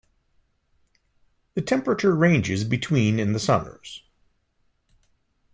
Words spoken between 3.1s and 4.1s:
in the summers.